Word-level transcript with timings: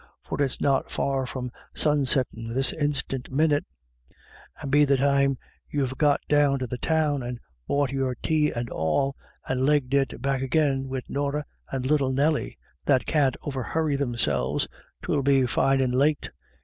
"For 0.27 0.41
it's 0.41 0.59
not 0.59 0.89
far 0.89 1.27
from 1.27 1.51
sunsettin' 1.75 2.55
this 2.55 2.73
instiant 2.73 3.31
minit; 3.31 3.65
and 4.59 4.71
be 4.71 4.83
the 4.83 4.97
time 4.97 5.37
you've 5.69 5.95
got 5.99 6.19
down 6.27 6.57
to 6.57 6.65
the 6.65 6.79
Town, 6.79 7.21
and 7.21 7.39
bought 7.67 7.91
your 7.91 8.15
tay 8.15 8.51
and 8.51 8.67
all, 8.71 9.15
and 9.47 9.63
legged 9.63 9.93
it 9.93 10.19
back 10.19 10.41
agin 10.41 10.87
wid 10.89 11.03
Norah 11.07 11.45
and 11.71 11.85
little 11.85 12.11
Nelly, 12.11 12.57
that 12.85 13.05
can't 13.05 13.37
overhurry 13.43 13.95
themselves, 13.95 14.67
'twill 15.03 15.21
be 15.21 15.45
fine 15.45 15.79
and 15.79 15.93
late. 15.93 16.31